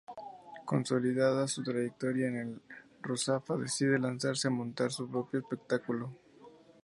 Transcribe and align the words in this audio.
Consolidada 0.65 1.47
su 1.47 1.61
trayectoria 1.61 2.27
en 2.29 2.35
el 2.37 2.61
Ruzafa 3.03 3.55
decide 3.55 3.99
lanzarse 3.99 4.47
a 4.47 4.49
montar 4.49 4.91
su 4.91 5.07
propio 5.07 5.41
espectáculo. 5.41 6.11